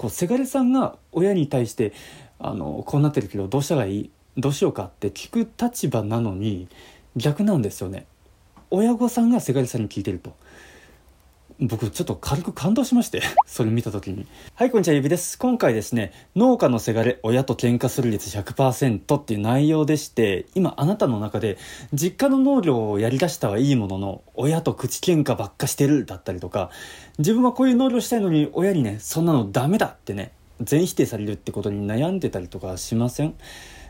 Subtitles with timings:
[0.00, 1.92] こうせがれさんが親に対して
[2.38, 4.10] あのこうなってるけどどうしたらいい？
[4.38, 6.68] どうしようかって聞く立場なのに
[7.16, 8.06] 逆なんですよね。
[8.70, 10.32] 親御さんがせがれさんに聞いてると。
[11.60, 14.26] 僕ちょっと軽く感動しまして それ見た時に。
[14.54, 15.38] はいこんにちはゆびです。
[15.38, 21.58] 今回ですね農家のせがれ親と喧嘩する率100%っていう内容でして今あなたの中で
[21.92, 26.70] 実家の農業をやりだしたはいいものの親と口喧嘩ばっかしてるだったりとか
[27.18, 30.32] 自分はこういう農業したいのに親にねそんなのダメだってね
[30.62, 33.34] 全否定されるってことに悩んでたりとかしません？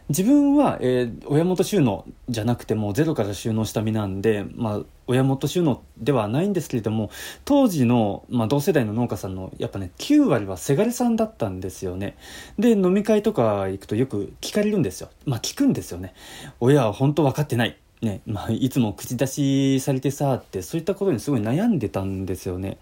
[0.08, 7.10] 自分は、えー、親元収納じゃなくてもゼロから収納した身なんで、まあ、親元収納ではないんですけれども
[7.44, 12.16] 当時の、まあ、同世代の農家さんのやっぱね9割はせがれさんだったんですよね。
[12.58, 15.10] で飲み会とか行くとよく聞かれるんですよ。
[15.26, 16.14] まあ聞くんですよね。
[16.58, 17.76] 親は本当分かってない。
[18.02, 22.78] ねまあ、いつも口出しされてさってそういったことにすごい悩んでたんですよね。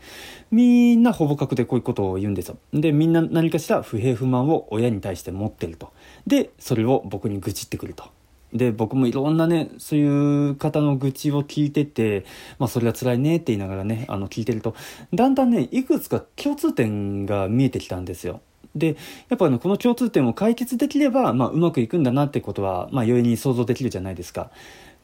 [0.50, 2.58] みんなほぼ確でこういうことを言うんですよ。
[2.72, 5.92] でみんな何かしら不平不満を親に対して持ってると。
[6.26, 8.04] でそれを僕に愚痴ってくると。
[8.52, 12.24] で僕もいろんなねそういう方の愚痴を聞いてて、
[12.58, 14.74] まあ、それが辛いねって言いながらねあの聞いてると。
[15.12, 18.40] だんだんねいくつか共通点が見えてきたんですよ。
[18.74, 18.96] で
[19.28, 24.50] やっぱねこの共通点を解決できれば、まあ、うまくいくんだなってことは、まあ、容易に想像できるじゃないですか。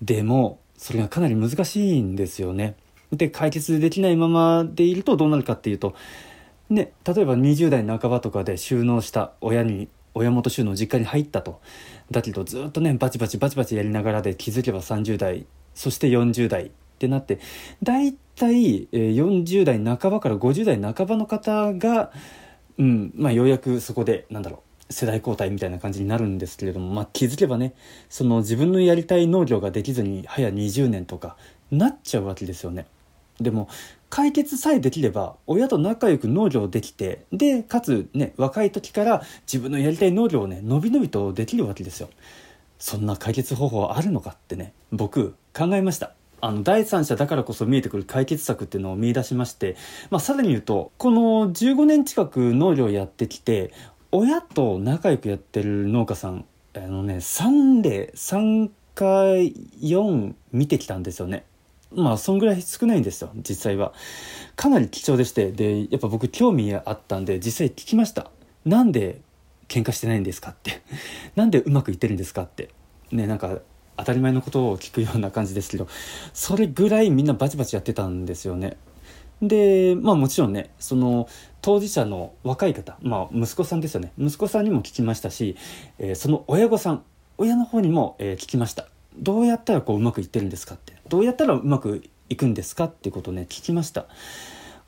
[0.00, 2.76] でもそれがかなり難しいんですよね。
[3.12, 5.94] で解決できないままでいるとどうなるかっていうと
[6.70, 11.60] ね例えば20代半ばとかで収納した親に親元収納実家に入ったと
[12.10, 17.40] だけどずっとねバチバチバチバチやりながらで気づけば30代そして40代ってなって
[17.82, 22.12] 大体40代半ばから50代半ばの方が、
[22.78, 27.74] うんまあ、ようやくそこでなんだろう世代交代みたいな感じになるんですけれども、まあ、気づけばね
[28.08, 31.36] その自分のやりたい農業ができずに早20年とか
[31.70, 32.86] なっちゃうわけですよね。
[33.40, 33.68] でも
[34.14, 42.08] 解決さえできれば親と仲良く農業できてでかつね若い時から自分のやりたい農業をねのびのびとできるわけですよ。
[42.78, 46.12] そんな解決方法あるのかってね僕考えました。
[46.40, 49.76] あの第三者だからこそ見えてくる解決策っていうのを見出しまして、
[50.10, 53.72] まあ、さらに言うとこの15年近く農業やってきて
[54.12, 56.44] 親と仲良くやってる農家さん
[56.74, 59.52] あのね3例3回
[59.82, 61.46] 4見てきたんですよね。
[61.96, 63.92] まあそんぐらい少ないんですよ実際は。
[64.56, 68.30] かなり貴重でしてでやっぱ僕興味あったんで実際聞きました。
[68.64, 69.20] なんで
[69.68, 70.82] 喧嘩してないんですかって。
[71.36, 72.70] なんでうまくいってるんですかって。
[73.12, 73.58] ねなんか
[73.96, 75.86] 当たり前のことを聞くような感じですけど
[76.32, 78.76] それぐらいみんなバチバチやってたんですよね。
[79.42, 81.28] でまあもちろんねその
[81.60, 84.12] 当事者の若い方まあ息子さんですよね。
[84.18, 85.56] 息子さんにも聞きましたし、
[85.98, 87.02] えー、その親御さん
[87.36, 88.86] 親の方にも、えー、聞きました。
[89.16, 90.93] どうやったらこううまくいってるんですかって。
[91.08, 94.06] どうやったらうまくいくんですかっていうことをね聞きました。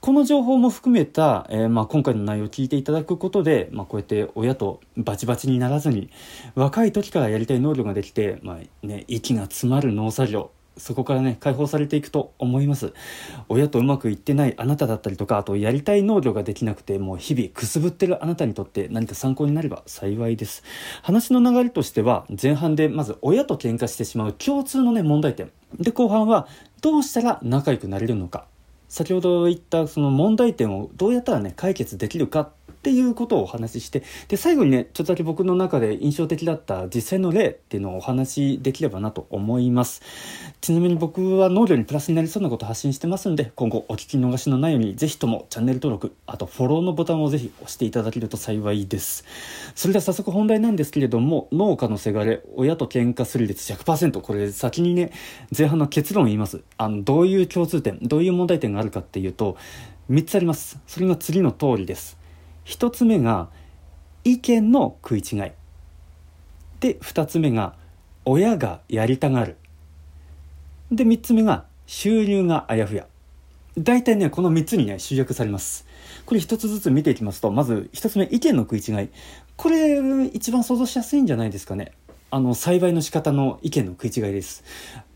[0.01, 6.11] この情報も含めた、えー、まあ、今回の内容を聞いていただくことで、まあ、こうやって親とバチバチにならずに
[6.55, 10.51] 若い時からやりたい能力ができて、まあね、息が詰まる農作業。
[10.77, 12.93] そこからね解放されていくと思います。
[13.49, 20.63] 親とうまくいってないあなただったりとかあとやりたい農業ができなくてもう日々くすぶってるあなたにとって何か参考になれば幸いです。
[21.03, 25.51] 話の流れとしては前半でまず親と喧嘩してしまう共通のね問題点。
[25.81, 26.47] で後半は
[26.83, 28.47] どうしたら仲良くなれるのか。
[28.89, 32.51] 先ほど言ったその問題点をどうやったらね解決できるか
[32.87, 40.03] っていうことをお話ししてで最後にねちょっとだけ僕の中で印象的だった実際の例っていうのをお話しできればなと思います。
[40.61, 49.25] ちなみに僕は農業にプラスになりそうなことを発信してますんで今後お聞き逃しのないようにぜひともチャンネル登録あとフォローのボタンをぜひ押していただけると幸いです。
[49.75, 55.11] それでは早速本題なんですけれども農家のせがれ親と喧嘩する率100%これ先にね
[55.57, 56.63] 前半の結論を言います。
[56.79, 59.57] あのどういう共通点どういう問題点があるかっていうと
[60.09, 60.79] 3つあります。
[60.87, 62.26] それが次の通りです。
[62.67, 63.49] 1つ目が
[64.25, 65.53] 意見の食い違い。
[66.81, 67.75] で2つ目が
[68.25, 69.57] 親がやりたがる。
[70.91, 73.07] で3つ目が収入があやふや。
[73.79, 75.87] 大体ねこの3つにね集約されます。
[76.27, 79.11] これ1つずつ見ていきますとまず1つ目意見の食い違い。
[79.57, 81.93] これ一番想像しやすいんじゃないですかね。
[82.31, 84.65] あの栽培の仕方の意見の食い違いです。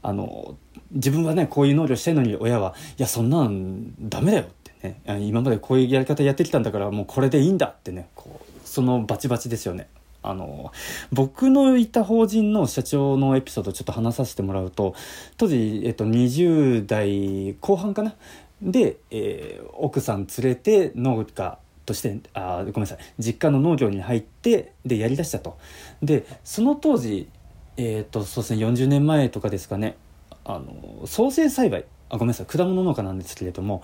[0.02, 0.56] あの
[0.92, 4.44] 自分はねこういう農業したいのに親はいやそんなんダメだよ。
[4.82, 9.88] ね、今までこういうやり方やってきたんだからもうこれでいいんだってねこうそのバチバチですよね。
[10.22, 10.70] あの
[11.12, 14.94] 僕のいた法人の社長のエピソードちょっと話させてもらうと
[15.38, 18.14] 当時、えっと、20代後半かな？
[18.60, 22.98] で、えー、奥さん連れて農家としてあごめんなさい。
[23.18, 25.58] 実家の農業に入ってでやりだしたと。
[26.02, 27.28] でその当時
[27.76, 29.96] えっ、とそうですね40年前とかですかね。
[30.44, 31.86] あの創生栽培。
[32.10, 32.46] あごめんなさい。
[32.46, 33.82] 果物農家なんですけれども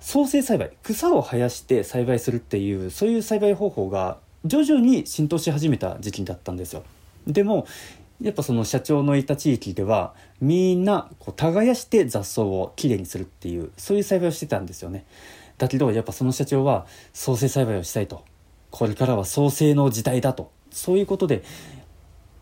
[0.00, 6.82] 創生栽培草を生やして栽培するっていうそういう栽培方法が徐々に浸透し始めた時期だったんですよ。
[7.26, 7.66] でも
[8.22, 15.04] やっぱその社長のいた地域ではみんなこう耕して雑草をきれいにするっていうそういう栽培をしてたんですよね。
[15.58, 18.24] だけどやっぱその社長は創生栽培をしたいと。
[18.70, 20.50] これからは創生の時代だと。
[20.70, 21.42] そういうことで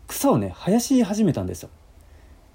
[0.07, 1.69] 草をね生やし始めたんですよ。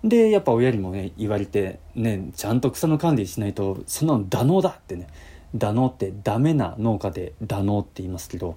[0.05, 5.09] でやっぱ親にもね言われてねちゃんと草の管理しないとそんなの打農だってね。
[5.56, 8.56] 打農ってダメな農家で打農って言いますけど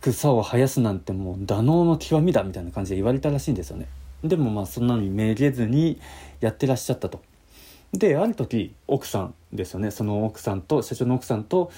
[0.00, 3.86] 草を生やすなんてもう打農の極みだみたいな感じで言われたらしいんですよね。
[4.24, 6.00] でもまあそんなのにめげずに
[6.40, 7.20] やってらっしゃったと。
[7.92, 9.90] である時奥さんですよね。
[9.90, 11.70] その奥さんと社長の奥さんと、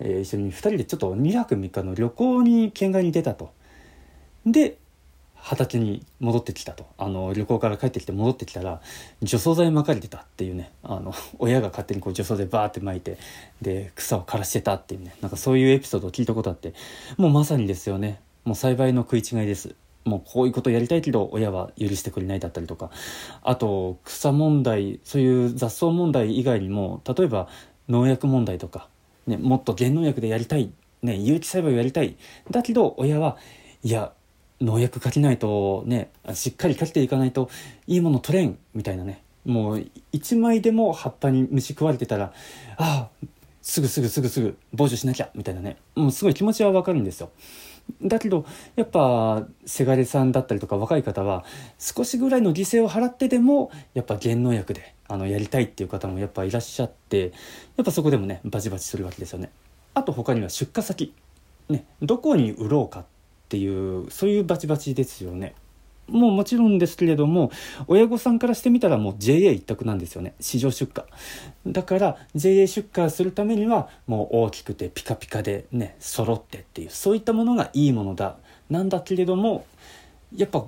[0.00, 3.50] えー、一緒に2人でちょっと2泊3日の旅行に県外に出たと。
[4.44, 4.78] で
[5.40, 6.86] 畑に戻ってきたと。
[6.98, 8.80] あの旅行から帰ってきて戻ってきたら
[9.22, 10.72] 除草剤撒かれてたっていうね。
[10.82, 13.16] あの 親が勝手にこう除草剤バーって撒いて
[13.62, 15.14] で草を枯らしてたっていうね。
[15.20, 16.74] なんかそういうエピソードを聞いたことあって
[17.16, 18.20] もうまさにですよね。
[18.44, 19.74] もう栽培の食い違いです。
[20.04, 22.90] もうこういうことやりたいけど親は許してくれないだったりとか。
[23.42, 27.48] あと草問題そういう雑草問題以外にも例えば
[27.88, 28.88] 農薬問題とか、
[29.26, 30.70] ね、もっと減農薬でやりたい、
[31.02, 32.16] ね、有機栽培をやりたい。
[32.50, 33.38] だけど親は
[33.82, 34.12] いや
[34.60, 37.50] 農薬かけないとねしっかりかけていかないと
[37.86, 39.22] いいもの取れんみたいなね。
[39.44, 42.32] もう一枚でも葉っぱに虫食われてたら
[42.76, 43.26] ああ
[43.62, 45.76] すぐすぐすぐすぐ防除しなきゃみたいなね。
[45.94, 47.30] もうすごい気持ちはわかるんですよ。
[48.02, 48.44] だけど
[48.76, 51.44] やっぱせがれさんだったりとか若い方は
[51.78, 57.32] 少しぐらいの犠牲を払ってでもやっぱ減農薬であのやりたいっていう方もやっぱいらっしゃって
[57.76, 59.50] やっぱそこでもねバチバチするわけですよね。
[59.94, 61.14] あと他には出荷先。
[61.70, 63.00] ねどこに売ろうか。
[63.00, 63.17] って
[63.48, 65.54] ていうそういうバチバチですよね。
[66.08, 67.50] もうもちろんですけれども
[67.86, 70.34] 親御さんからしてみたらもう JA 一択なんですよね。
[70.40, 71.72] 市場出荷。
[71.72, 78.36] だから JA 出荷するためにはもう大きくてピカピカでね揃ってっていうそういったものがいいものだ
[78.70, 79.66] なんだけれども
[80.34, 80.64] やっぱ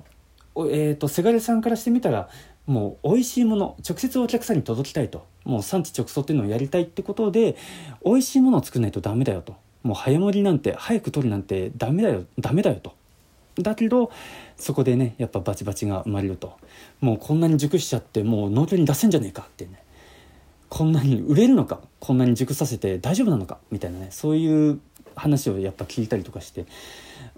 [0.55, 2.29] えーと、せがれさんからしてみたら
[2.65, 5.25] もう美味しいもの直接お客さんに届きたいと。
[5.43, 7.55] もう産地直送っていうのをやりたいってことで
[8.05, 9.55] 美味しいものを作らないとダメだよと。
[9.83, 12.93] もう早盛りなんて早く取るなんてダメだよダメだよと。
[13.59, 14.11] だけど
[14.57, 16.57] そこでねやっぱバチバチが生まれると。
[16.99, 19.83] もうこんなに熟しちゃってもう農協に出せんじゃねえかってね。
[20.69, 24.07] こんなに売れるのかこんなに熟させて大丈夫なのかみたいなね。
[24.11, 24.79] そういう
[25.15, 26.65] 話をやっぱ聞いたりとかして、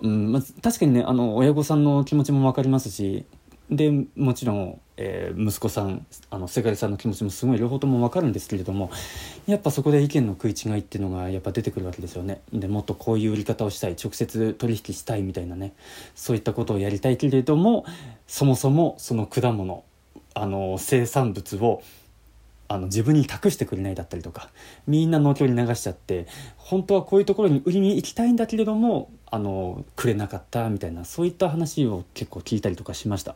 [0.02, 3.26] うんま、確かにねあの親御さんの気持ちも分かりますし
[3.70, 8.92] でもちろん、えー、息子さんあのせがれさんの気持ちもすごい両方とも分かるんですけれども
[9.48, 12.42] やっぱそこで意見の食い違いっていうのがやっぱ出てくるわけですよね。
[12.52, 15.74] でもっとこういう売り方をしたい直接取引したいみたいなね
[16.16, 17.86] そういったことをやりたいけれども
[18.28, 19.84] そもそもその果物
[20.34, 21.82] あの生産物を
[22.68, 24.50] あの自分に託してくれないだったりとか
[24.88, 26.28] みんな農協に流しちゃって
[26.58, 33.36] 本当はこういうところに売りに行きたいんだけれどもあのくれなかったみたいなそういった話を結構聞いたりとかしました。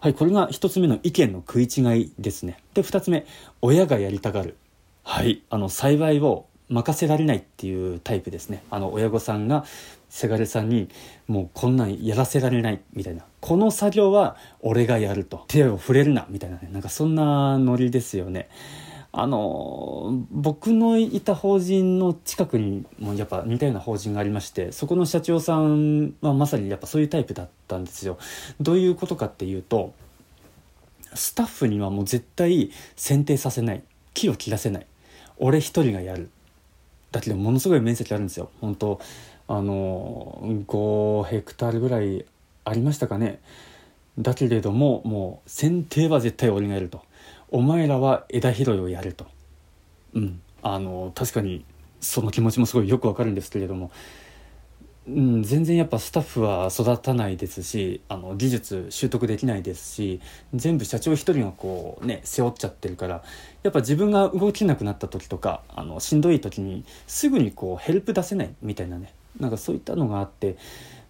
[0.00, 2.62] はいこれが1つ目の意見の食い違いですね。
[2.72, 3.26] で2つ目
[3.60, 4.56] 親がやりたがる。
[5.02, 5.42] はい。
[5.50, 8.62] あの栽培を任せられないっていうタイプですね。
[8.70, 9.64] あの親御さんが
[10.08, 10.88] せがれさんに
[11.26, 13.24] もうこんなんやらせられないみたいな。
[13.40, 15.46] この作業は俺がやると。
[15.48, 16.68] 手を触れるなみたいなね。
[16.70, 18.48] なんかそんなノリですよね
[19.16, 28.18] あの僕のいた法人の近くにもやっぱ似たような法人がありましてそこの社長さんはまさにやっぱそういうタイプだったんですよ。
[28.60, 29.94] どういうことかっていうと
[31.14, 33.84] スタッフにはもう絶対選定させない。
[34.14, 34.86] 木を切らせない。
[35.36, 36.28] 俺一人がやる。
[37.12, 38.50] だけどものすごい面積あるんですよ。
[38.60, 39.00] 本当
[39.46, 42.24] あの5ヘクタールぐらい
[42.64, 43.40] ありましたかね。
[44.18, 47.02] だけれどももう剪定は絶対俺がやると。
[47.54, 49.26] お前らは枝拾いをやると。
[50.14, 50.40] うん。
[50.60, 51.64] あの確かに
[52.00, 53.92] その気持ちもすごいよくわかるんですけれども、
[55.06, 60.20] うん、全然やっぱスタッフは育たないですしあの技術習得できないですし
[60.52, 63.22] 全部社長一人がこうね背負っちゃってるから
[63.62, 70.56] やっぱ自分が動けなくなった時とかあのしんどい時にすぐにこうヘルプ出せないみたいなねなんかそういったのがあって、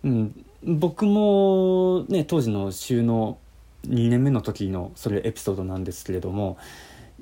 [0.02, 3.38] うん、僕もね当時の収納
[3.88, 6.56] 2年目の時のそれエピソードなんですけれども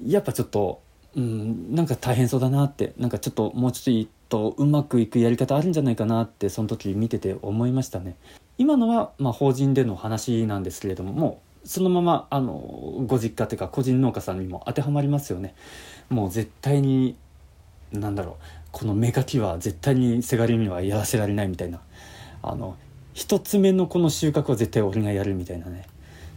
[0.05, 0.83] やっぱちょっと、
[1.17, 8.17] うん、なんか大変そうだなってなんかちょっともうちょっとうまくいくやり方あるんじゃないかなってその時見てて思いましたね。
[8.59, 15.55] 今のは、まあ、法人での話なんですけれどももうそのままあのご実家というか個人農家さんにも当てはまりますよね。
[16.09, 17.17] もう絶対に
[17.93, 21.81] 何だろうこの芽かきは絶対にせがれにはやらせられないみたいな
[22.43, 22.77] あの
[23.13, 25.87] 一つ目のこの収穫は絶対俺がやるみたいなね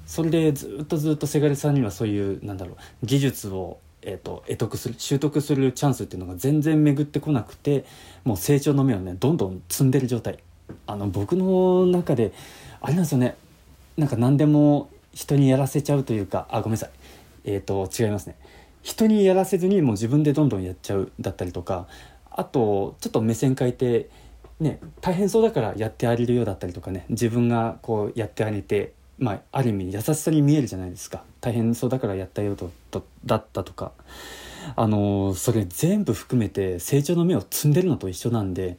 [0.05, 7.85] それでずっとずっとせがれさんにはそういうなんだろう技術を、えーと、得得する習得するチャンスっていうのが全然巡ってこなくて
[8.23, 10.39] もう成長の芽をねどんどん積んでる状態。
[10.87, 12.33] あの僕の中で
[12.81, 13.35] あれなんですよね。
[13.97, 16.89] なんか何でも人にやらせちゃうというかあごめんなさい。
[17.45, 18.35] えっ、ー、と違いますね。
[18.85, 21.87] 人にやらせずにもう自分でどんどんやっちゃうだったりとか
[22.29, 24.09] あとちょっと目線変えて
[24.59, 31.23] ね大変そうだからやってあげるようだったりとかね自分がこうやってあげてまあ、ある意味優しさに見えるじゃないですか。
[31.39, 32.71] 大変そうだからやったよと
[33.25, 33.91] だったとか。
[34.75, 38.77] あのそれ全部含めて成長の芽を摘んでるのと一緒なんで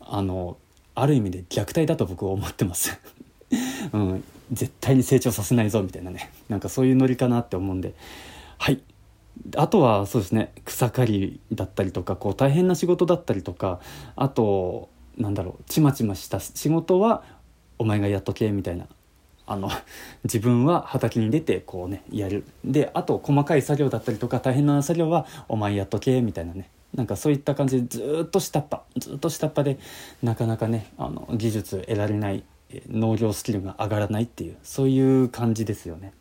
[0.00, 0.56] あの
[0.94, 2.98] ある意味で虐待だと僕は思ってます。
[3.92, 6.30] うん、絶対に成長させないぞみたいなね。
[6.48, 7.94] なんかそういうノリかなって思うんで。
[8.58, 8.80] はい。
[9.56, 10.52] あとはそうですね。
[10.64, 13.80] 草刈りだったりとかこう大変な仕事だったりとか
[14.16, 15.64] あとなんだろう。
[15.66, 17.24] ちまちました仕事は
[17.78, 18.86] お前がやっとけみたいな。
[19.50, 19.68] あの
[20.22, 29.78] 自分は畑に出てこうねやるであと細かい作業だったりとか大変な作業はお前やっとけみたいなねなんかそういった感じでずっと下っ端ずっと下っ端で
[30.22, 32.44] なかなかねあの技術得られない
[32.88, 36.12] 農業スキルが上がらないっていうそういう感じですよね。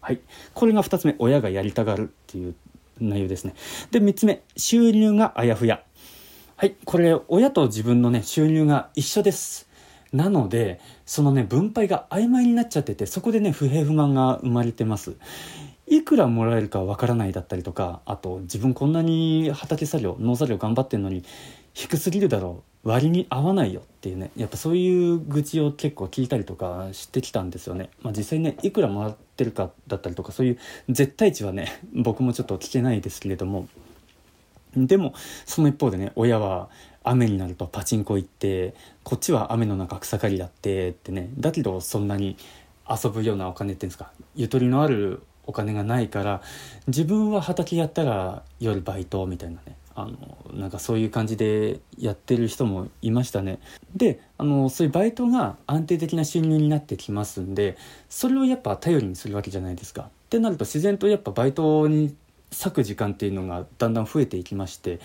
[0.00, 0.20] はい
[0.54, 2.54] これが2つ目親がやりたがるっていう
[2.98, 3.54] 内容ですね。
[3.90, 5.82] で3つ目収入があやふや。
[6.56, 9.67] はいこれ親と自分のね収入が一緒です。
[10.12, 15.16] なのでそのね分配が曖昧になっちゃっててそこでね不平不満が生まれてます。
[15.86, 21.24] いくらもらえるかわからないだったりとかあと自分こんなに畑作業農作業頑張ってんのに
[21.72, 22.68] 低すぎるだろう。
[22.84, 33.68] 割に合わないよっていうねやっぱそういう愚痴を結構聞いたりとかしてきたんですよね、まあ、実際ねいくらもらってるかだったりとかそういう絶対値はね僕もちょっと聞けないですけれども。
[34.76, 36.68] でもその一方でね親は
[37.10, 42.36] 雨になるとパチンコ行ってこっちは雨の中草刈りだってってねだけどそんなに
[42.88, 46.42] 遊ぶようなお金っていうんですかゆとりのあるお金がないから
[46.86, 50.16] 自分は畑やったら夜バイトみたいなねあの
[50.52, 53.58] なんかそういう感じでやってる人もいましたね。
[53.96, 57.76] であのそういうバイトが安定的な収入になってきますんで
[58.08, 60.02] それをやっぱ頼りにするわけじゃないですか。
[60.02, 62.14] ってなると自然とやっぱバイトに
[62.50, 65.00] 割く時間っていうのがだんだん増えていきまして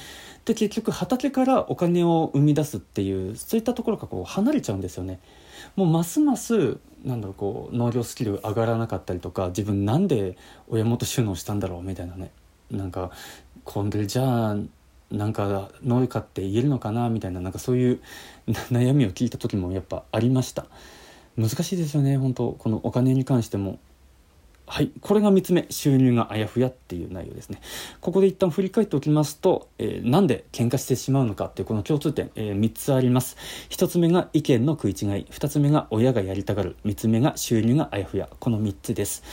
[0.45, 5.19] で結局畑からお金を生み出すっていうそういったところがこう離れちゃうんですよね。
[5.75, 10.38] もうますますなんだろうこう農業スキル上がらなかったりとか自分なんで
[10.69, 12.31] 親元収納したんだろうみたいなね。
[12.71, 13.12] なんか
[13.65, 14.55] こんでじゃあ
[15.12, 18.00] なんか農家って言えるのかなみたいななんかそういう
[18.47, 20.65] 悩みを聞いた時もやっぱありました。
[21.38, 23.79] 難しいですよね本当このお金に関しても。
[24.65, 24.91] はい。
[25.01, 25.67] これが3つ目。
[25.70, 27.60] 収入があやふやっていう内容ですね。
[28.00, 33.36] ここで一旦振り返っておきますと、えー、なんで喧嘩してしまうのかっていうこの共通点、えー、3つあります。
[33.70, 35.25] 1つ目が意見の食い違い。
[35.29, 36.77] 2つ目が親がやりたがる。
[36.86, 38.29] 3つ目が収入があやふや。
[38.39, 39.24] この3つです。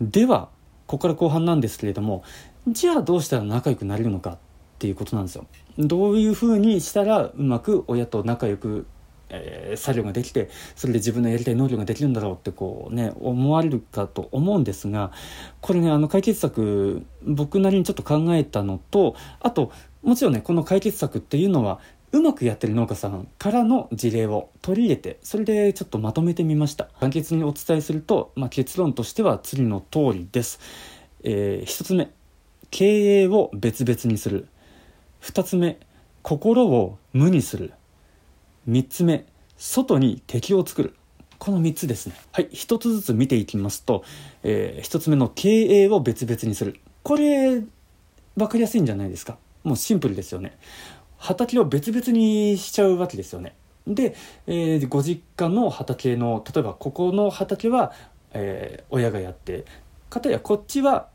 [0.00, 0.48] では、
[0.86, 2.22] ここから後半なんですけれども、
[2.66, 4.38] じゃあどうしたら仲良くなれるのかっ
[4.78, 5.46] ていうことなんですよ。
[5.78, 8.86] どういうふうにしたらうまく親と仲良く
[9.28, 15.12] えー、作業ができてそれで自分のやりたい能力ができるんだろうってこうね思われるかと思うんですが
[15.60, 21.80] これねあの解決策僕なりにちょっと考えたのとあともちろんねこの解決策っていうのは
[22.12, 26.88] うまくやってる農家さんからの事例を取り入れてそれでちょっとまとめてみました。
[27.00, 30.60] 簡潔にお伝えすると、まあ、結論としては次の通りです、
[31.24, 32.10] えー、1つ目
[32.70, 34.48] 経営を別々にする。
[35.22, 35.78] 2つ目
[36.22, 37.72] 心を無にする。
[38.68, 40.94] 3つ目外に敵を作る。
[41.38, 42.14] この3つですね。
[42.32, 44.04] はい1つずつ見ていきますと、
[44.42, 46.80] えー、1つ目の経営を別々にする。
[47.02, 47.62] これ
[48.36, 49.38] 分かりやすいんじゃないですか。
[49.64, 50.58] もうシンプルですよね。
[51.18, 53.54] 畑を別々にしちゃうわけですよね。
[53.86, 54.14] で、
[54.46, 57.92] えー、ご実家の畑の例えばここの畑は、
[58.32, 59.64] えー、親がやって
[60.10, 61.08] かたやこっちは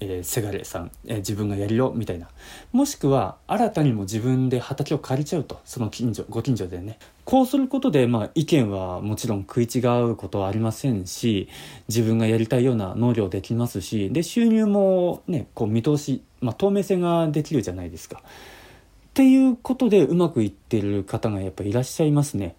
[0.00, 2.28] えー、せがれさん、えー、自分がやるよみたいな
[2.72, 9.78] もしくは新たにも自分で畑を借りちゃうとその近所ご近所でねこうすることで、まあ、意見はもちろん食い違
[10.10, 11.48] うことはありませんし
[11.88, 18.22] 自分がやりたいような農業できますしで収入もねこう見通し、まあ、透明性ができるじゃないですか。
[18.22, 22.54] っていうことでうまくいってる方がやっぱいらっしゃいますね。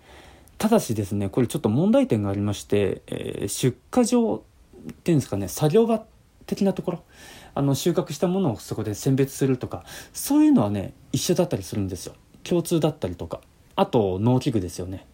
[0.58, 6.04] ただしですねこれちょっと問題点がありまして、えー、出荷場っていうんですかね作業場
[6.50, 7.04] 的なところ
[7.54, 12.14] あの収穫したものをそこで選別するとかそういうのはね一緒だったりするんですよ
[12.44, 13.42] 共通だったりとか
[13.76, 15.06] あと農機具ですよね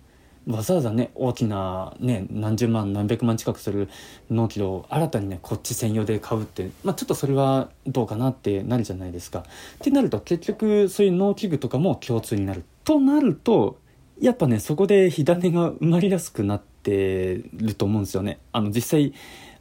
[0.48, 3.90] わざわざね大きなね何十万何百万近くする
[4.30, 9.40] 農機を新たにねこっち専用で買うって、まあ、ちょっとそれはどうかなってなるじゃないですか。
[9.40, 9.44] っ
[9.80, 12.64] てなると結局そういう農機具とかも共通になる。
[12.84, 13.80] となると
[14.22, 18.38] やっぱねそこで火種が生まれやすくなってってると思うんですよね。
[18.52, 19.14] あの実際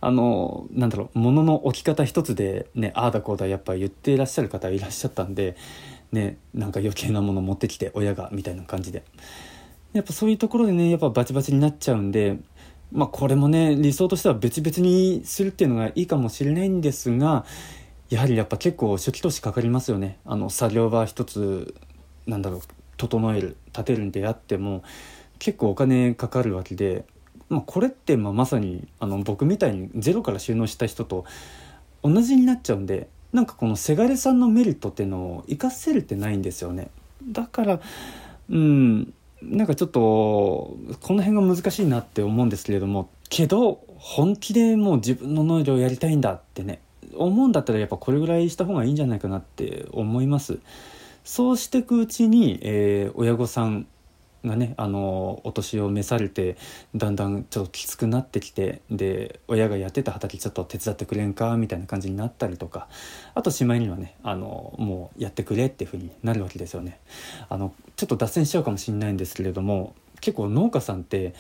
[0.04, 5.56] あのなんだろう物の置き方一つでねああだこうだやっぱ言っていらっしゃる方いらっしゃったんで
[6.12, 9.02] ねなんか余計なもの持ってきて親がみたいな感じで。
[9.94, 12.36] やっぱそういうところでねやっぱバチバチになっちゃうんで
[12.90, 17.46] まあこれもね理想としては別々にするっていうのがいいかもしれないんですが
[18.10, 20.18] やはりやっぱ結構初期投資かかりますよね。
[20.26, 21.74] あの作業場一つ
[22.26, 22.60] なんだろう
[22.96, 24.82] 整える建てるんであっても
[25.38, 27.04] 結構お金かかるわけで、
[27.54, 31.24] まあ、これってまあまさにあの僕みたいにゼロから収納した人と
[32.02, 36.88] 同じになっちゃうんでなんかこのせがれさんのメリットっていうのを生かせるってないんですよね。
[37.26, 37.80] だから
[38.50, 40.78] うんなんかちょっとこ
[41.10, 46.80] の辺が難しいなって思うんですけれどもけど本気でもう自分の能力をやりたいんだってね
[47.14, 50.58] 思うんだったらやっぱこれぐらいした方がいいんじゃないかなって思います。
[51.24, 53.86] そうしていくうちに、えー、親御さん
[54.44, 56.56] がねあのお年を召されて
[56.94, 62.88] だんだんちょっときつくなってきてで親がやってた畑ちょっと手伝ってくれんかみたいな感じになったりとか
[63.34, 67.00] あとしまいにはねあのもうやってくれっていうふうになるわけですよね。
[67.48, 71.34] あのちょっと脱線しちゃうかもしれないんですけれども結構農家さんって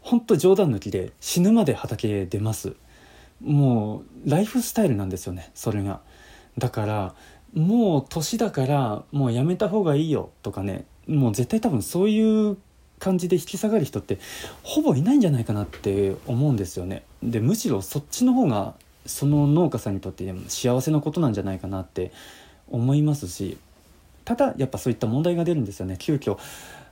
[0.00, 2.74] ほんと冗談抜きで死ぬまで畑出ます
[3.42, 6.00] もうライフスタイルなんですよねそれが
[6.58, 7.14] だから
[7.54, 12.56] もう年だからもうやめた方がいいよとかねもう絶対多分そういう
[12.98, 14.18] 感じで引き下がる人って
[14.62, 17.04] ほぼいないんじゃないかなって思うんですよね。
[17.22, 18.74] でむしろそっちの方が
[19.06, 22.12] その農家さんにとって幸せなことなんじゃないかなって
[22.70, 23.58] 思いますし
[24.24, 25.96] ただやっぱそういった問題が出るんですよね。
[25.98, 26.38] 急遽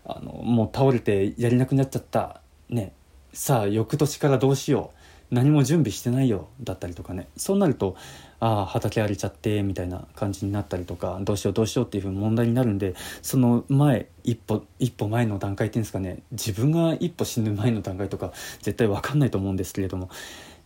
[0.05, 2.41] あのもう倒れてやれなくなっちゃった。
[2.69, 2.93] ね。
[3.33, 5.02] さあ翌年からどうしよう。
[5.33, 7.27] 何も準備してないよだったりとかね。
[7.37, 7.97] そうなると
[8.39, 16.23] ああ畑荒れちゃってみたいな感じになったりとかどうしようどうしようっていうふうに問題になるんでその前一歩一歩前の段階っていうんですかね。
[16.33, 20.11] 自分が一歩死ぬ前の段階とか絶対分かんないと思うんですけれども。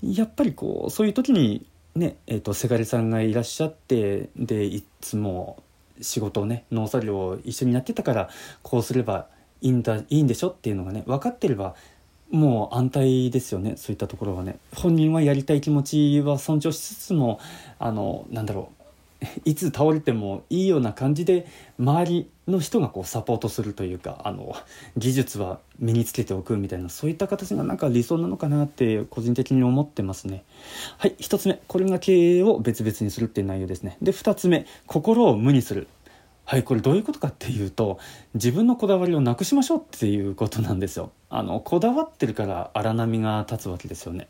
[0.02, 5.62] やっぱりこうそういう時にねえーと、せがれさんがいらっしゃってでいつも
[6.02, 8.28] 仕事をね農作業を一緒にやってたから
[8.62, 9.28] こうすれば
[9.62, 11.74] いいんだいいんでしょっていうのがね分かってれば
[12.30, 14.58] もう安泰ですよねそういったところはね。
[14.74, 17.40] 本人はやりたい気持ちは尊重しつつも
[17.78, 18.76] あのなんだろう
[19.44, 21.46] いつ倒れてもいいような感じで
[21.78, 24.54] 周りの人がこうサポートするというかあの
[24.96, 30.44] 技術は身につけておくみたいなそういった形がなんか理想なのかなって個人的に思ってますね。
[30.98, 33.96] はい1つ目これが経営を別々にするっていう内容ですね。
[34.02, 35.88] で2つ目心を無にする。
[36.48, 37.98] はいこれどういうことかっていうと
[38.34, 41.10] 自分のこだわりをなくしましょうっていうことなんですよ。
[41.28, 44.28] あのこだわってるから荒波が立つわけですよね。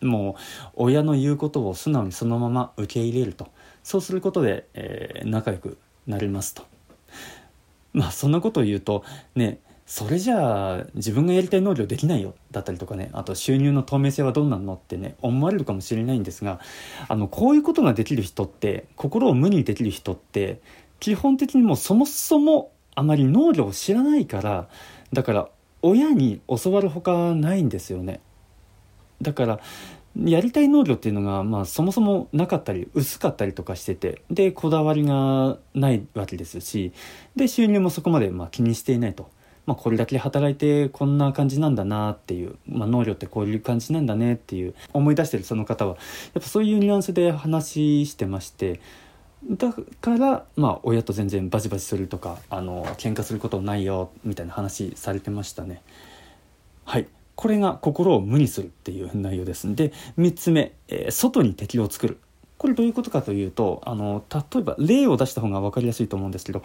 [0.00, 3.48] もう親の言うことを素直にそのまま受け入れると。
[3.82, 6.62] そうすることで、えー、仲良くなれますと。
[7.92, 9.02] まあそんなことを言うと
[9.34, 12.34] ねそれじゃあ自分がやりたい能力できないよ。
[12.52, 13.10] だったりとかね。
[13.12, 16.60] あと収入の透明性はどうなんのってね思われるかもしれないんですが
[17.08, 20.60] あのこういうことができる人って心を無にできる人って
[21.00, 24.68] 基本的にもうそもそもあまり農業を知らないから
[25.12, 25.48] だから
[25.82, 28.20] 親に教わるほかないんですよね。
[29.22, 29.60] だから
[30.24, 36.92] やりたい農業っていうのが、まあ、そもそもなかったり薄かったりとかしててでこだわりがないわけですし
[37.36, 39.30] で収入もそこまでまあ気にしていないと、
[39.66, 45.92] まあ、これだけ働いてこんな感じなんだなっていう、まあ、農業ってこういう感じなんだねっていう思い出してるその方は
[46.34, 48.80] やっぱそういうニュアンスで話してまして
[49.44, 55.82] だからまあ親と全然バチバチするとかあの喧嘩することないよみたいな話されてましたね。
[56.84, 57.06] はい。
[57.36, 59.72] これが心を無にするっていう内容です。
[59.74, 62.18] で3つ目、えー、外に敵を作る。
[62.56, 66.64] これどういうことかというとあの例えば例を出した方が分かりやすいと思うんですけど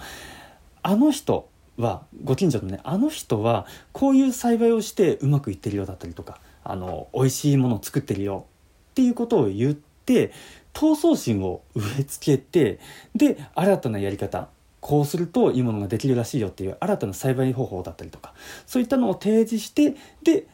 [0.81, 8.47] あの人はご近所のねあの人はこういう栽培をしてうまくいってるようだったりとかあの美味しいものを作ってるよ
[8.91, 12.79] っていうことを言って闘争心を植え付けて
[13.15, 18.33] で新たなやり方こうするといいものができるらしいよっていう新たな栽培方法だったりとか
[18.65, 20.45] そういったのを提示してで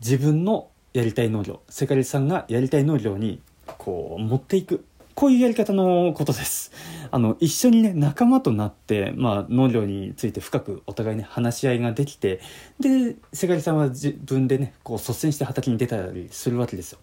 [0.00, 3.40] 自分のやりたい農業世界遺産がやりたい農業に
[3.78, 4.84] こう持っていく。
[5.14, 6.72] こういうやり方のことです。
[7.12, 12.40] あの、一緒にね、仲間となって、まあ、農業について深くお互いね、話し合いができて、
[12.80, 16.98] で、せがりさんは自分でね、こう、率先して畑に出たりするわけですよ。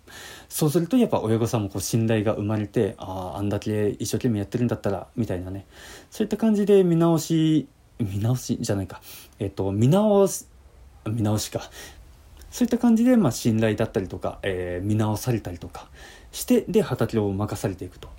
[0.50, 5.66] そうすると、やっぱ親御さんもこう、信頼が生まれて、ああ、あんだけ一生懸命やってるんだったら、みたいなね、
[6.10, 7.68] そういった感じで見直し、
[8.00, 9.02] 見直しじゃないか、
[9.40, 10.50] えっと、見直す、
[11.06, 11.62] 見直しか。
[12.52, 15.88] そういった感じで、まあ、信頼だったりとか、えー、見直されたりとか
[16.32, 18.10] してで畑を任されていくと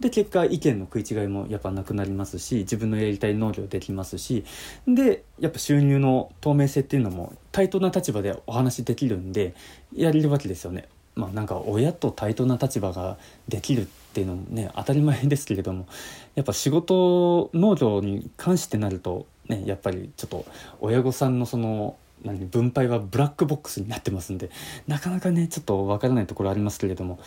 [0.00, 4.44] で結果意見の食い違いもやっぱなくなりますし自分のやりたい農業できますし
[4.88, 9.54] でやっぱ収入の透明性っていうのも対等な立場でお話できるんで
[9.94, 10.88] やれるわけですよね。
[11.16, 15.86] まあなんか親と対等な立場ができるっていうのもね当たり前ですけれども
[16.34, 20.46] やっぱ仕事農業に関してなるとねやっぱりちょっと
[20.80, 24.50] 親御さんのその分配はブラックボックスになってますんで
[24.86, 27.18] なかなかねちょっとわからないところありますけれども。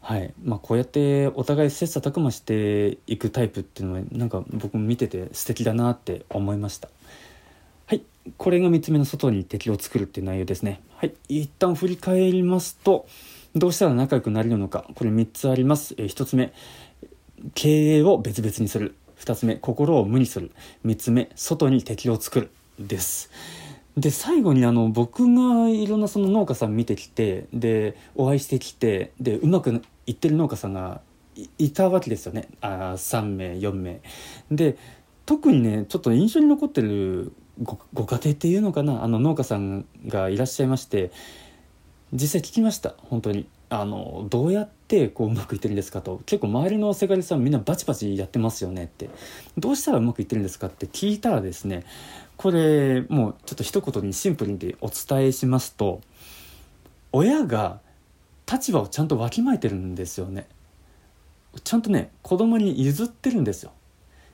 [0.00, 0.32] はい。
[0.42, 6.88] まあこうやってお互い切磋琢磨していくタイプっていうのはなんか僕も見てて素敵だなって思いました。
[7.86, 8.02] はい。
[8.36, 10.80] これが3つ目の外に敵を作るっていう内容ですね。
[10.96, 11.14] はい。
[11.28, 13.06] 一旦振り返りますと
[13.54, 14.86] どうしたら仲良くなれるのか。
[14.94, 16.52] これ3つあります、えー、1つ目
[17.54, 18.94] 経営を別々にする。
[19.18, 20.52] 2つ目心を無にする。
[20.86, 22.50] 3つ目外に敵を作る。
[22.78, 23.30] です。
[23.98, 31.00] で最後にあの僕がいろんなその農家さん見てきてでお会いしてきてでうまくいってる農家さんが
[31.58, 32.48] いたわけですよね。
[32.60, 34.00] あ3名4名。
[34.50, 34.76] で
[35.26, 39.02] 特にねちょっと印象に残ってるごご家庭っていうのかな。
[39.02, 41.10] あの農家さんがいらっしゃいまして
[42.12, 42.94] 実際聞きました。
[42.98, 43.46] 本当に。
[43.70, 46.22] あのどうやってこううまくいってるんですかと。
[46.24, 49.10] 結構周りのせがれさんみんなバチバチやってますよねって。
[49.58, 51.84] どうしたらうまくいってるんですかって聞いたらですね
[52.38, 56.00] これもうちょっと一言にシンプルにお伝えしますと
[57.12, 57.80] 親が
[58.50, 60.46] 立場をちゃんとわきまえてるんですよね。
[61.64, 63.72] ちゃんとね子供に譲ってるんですよ。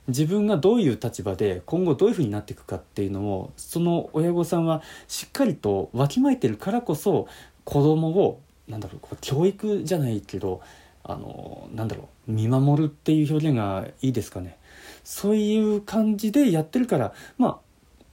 [0.07, 7.27] 自分がどういう立場で今後どういうふうになっていくかっていうのをその親御さんはしっかりとわきまえてるからこそ
[7.63, 10.61] 子供をなんだろう教育じゃないけど
[11.03, 14.59] あのなんだろう見守るっていう表現がいいですかね。
[15.03, 17.64] そういう感じでやってるからまあ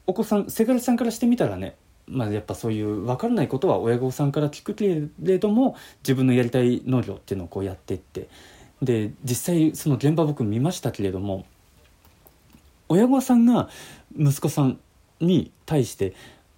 [0.07, 1.77] お子さんせがれさんからしてみたらね
[2.09, 8.29] まあ、やっぱそういう分からないことは親御さんから聞くけれども自分のやりたい農業っていうのをこうやってって
[8.83, 11.47] で実際その現場僕見ましたけれども
[12.89, 13.69] 親御さんが
[14.19, 14.81] 息子さん
[15.21, 16.15] に対して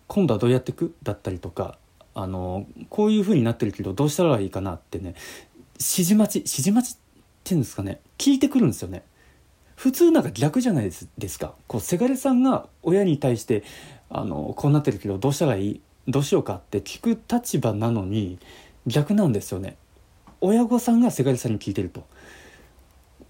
[0.06, 0.94] 今度はどうやっていく？
[1.02, 1.76] だったりとか
[2.14, 5.14] あのこういう風になってるけどどうしたらいいかなってね
[5.74, 6.98] 指示待ち指示待ちっ
[7.44, 9.02] ていうんですかね聞いてくるんですよね。
[9.76, 11.54] 普通なんか逆じゃないですですか。
[11.66, 13.64] こうせがれさんが親に対して
[14.08, 15.80] あのこうなってるけどどうしたらいい？
[16.06, 18.38] どうしようかって聞く立場なのに
[18.86, 19.76] 逆なんですよね。
[20.40, 22.06] 親御さんがせがれさんに聞いてると。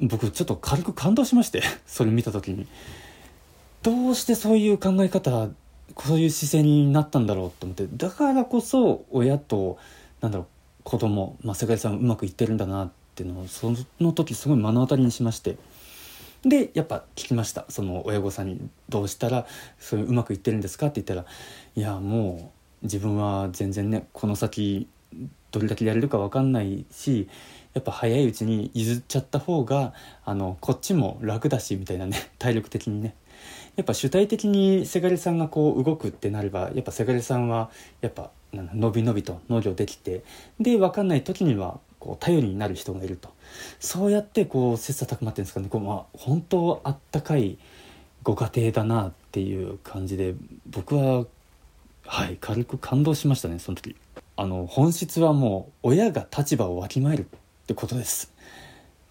[0.01, 2.67] 僕ちょっと軽く感動しましてそれ見た時に。
[3.83, 5.49] どうしてそういう考え方
[5.99, 7.87] そういう姿勢になったんだろうと思って。
[7.91, 9.79] だからこそ親と
[10.21, 10.47] なんだろう
[10.83, 15.57] 子供、まあ、せがれさんうまくいってるんだなっていうのをその時すごい目の当たりにしまして。
[16.45, 19.47] でやっぱ聞きましたその親御さんに「どうしたら
[19.79, 21.27] そういううまくいってるんですか?」って言ったら
[21.75, 22.53] 「いやも
[22.83, 24.89] う自分は全然ねこの先
[25.51, 27.29] どれだけやれるか分かんないし
[27.73, 33.15] やっぱ早いうちに譲っちゃった方があのこっちも楽だしみたいなね 体力的にね
[33.77, 40.23] やっぱ主体的にせがれさんがこう動くってなればやっぱせがれさんはやっぱ伸び伸びと農業できて
[40.61, 43.31] で分かんない時にはこう頼りになる人がいると
[43.81, 45.69] そうやってこう切磋琢磨っていうんですかね。
[45.69, 47.59] こう、まあ、本当あったかい
[48.23, 50.35] ご家庭だなっていう感じで
[50.67, 51.27] 僕は
[52.07, 53.97] はい軽く感動しましたねその時。
[54.37, 57.27] あの本質はもう親が立場をわきまえるっ
[57.67, 58.33] てことです。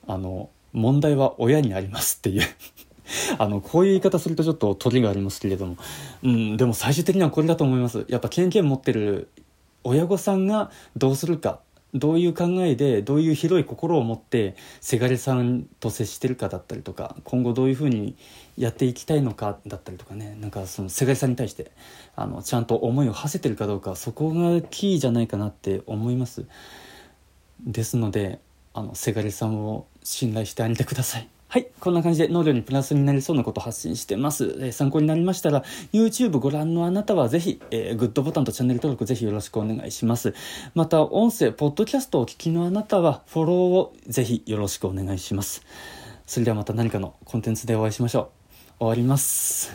[0.08, 2.44] あの問題は親にありますっていう。
[3.38, 5.78] あの、こういう言い方するとちょっと鳥がありますけれども、
[6.24, 8.06] うん、でも最終的にはこれだと思います。
[8.08, 9.28] やっぱ経験持ってる
[9.84, 11.60] 親御さんがどうするか
[11.94, 18.16] どういう考えでどういう広い心を持ってせがれさんと接してるかだったりとか今後どういうふうに
[18.58, 20.36] やっていきたいのかだったりとかね。
[20.40, 21.72] なんかそのせがれさんに対して
[22.16, 26.46] あのちゃんと思いを馳せてるかどうかそこがキーじゃないかなって思います。
[27.66, 28.40] ですので
[28.74, 31.33] あのせがれさんを信頼してあげてください。
[31.54, 31.68] はい。
[31.80, 34.58] こんな感じで農業にプラスになりそうなことを発信してます。
[34.60, 40.34] えー、参考になりましたら、YouTube ご覧のあなたはぜひ、えー、グッドボタンとチャンネル登録ぜひよろしくお願いします。
[40.74, 45.64] また、音声、ポッドキャストをお聞きのあなたは、フォローをぜひよろしくお願いします。
[46.26, 48.32] それではまた何かのコンテンツでお会いしましょ
[48.80, 48.80] う。
[48.80, 49.72] 終わります。